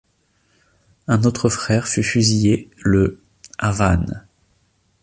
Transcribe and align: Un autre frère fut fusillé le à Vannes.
Un 1.07 1.21
autre 1.25 1.47
frère 1.47 1.87
fut 1.87 2.01
fusillé 2.01 2.71
le 2.79 3.21
à 3.59 3.71
Vannes. 3.71 4.25